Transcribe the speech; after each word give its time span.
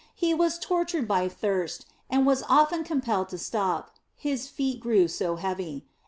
He 0.15 0.33
was 0.33 0.57
tortured 0.57 1.07
by 1.07 1.29
thirst 1.29 1.85
and 2.09 2.25
was 2.25 2.41
often 2.49 2.83
compelled 2.83 3.29
to 3.29 3.37
stop, 3.37 3.91
his 4.15 4.47
feet 4.47 4.79
grew 4.79 5.07
so 5.07 5.35
heavy. 5.35 5.85